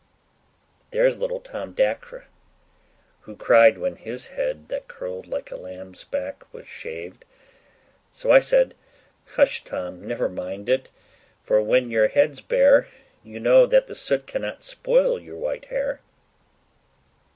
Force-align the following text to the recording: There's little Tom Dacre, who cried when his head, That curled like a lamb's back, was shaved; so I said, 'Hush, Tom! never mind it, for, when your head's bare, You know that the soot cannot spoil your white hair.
There's 0.89 1.19
little 1.19 1.39
Tom 1.39 1.73
Dacre, 1.73 2.25
who 3.19 3.35
cried 3.35 3.77
when 3.77 3.97
his 3.97 4.29
head, 4.29 4.67
That 4.69 4.87
curled 4.87 5.27
like 5.27 5.51
a 5.51 5.55
lamb's 5.55 6.05
back, 6.05 6.51
was 6.51 6.67
shaved; 6.67 7.23
so 8.11 8.31
I 8.31 8.39
said, 8.39 8.73
'Hush, 9.35 9.63
Tom! 9.63 10.07
never 10.07 10.27
mind 10.27 10.69
it, 10.69 10.89
for, 11.43 11.61
when 11.61 11.91
your 11.91 12.07
head's 12.07 12.41
bare, 12.41 12.87
You 13.23 13.39
know 13.39 13.67
that 13.67 13.85
the 13.85 13.93
soot 13.93 14.25
cannot 14.25 14.63
spoil 14.63 15.19
your 15.19 15.37
white 15.37 15.65
hair. 15.65 15.99